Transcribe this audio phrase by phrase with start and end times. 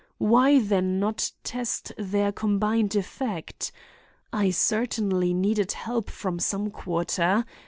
[0.17, 3.71] Why then not test their combined effect?
[4.33, 7.45] I certainly needed help from some quarter.